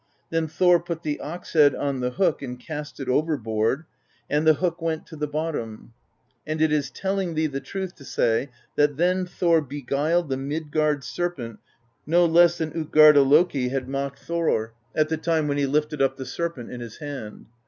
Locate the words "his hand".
16.81-17.45